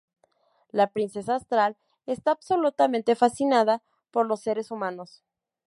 [0.71, 5.23] La princesa Astral está absolutamente fascinada por los seres humanos.